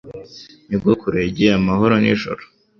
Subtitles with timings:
[0.67, 2.41] Nyogokuru yagiye amahoro nijoro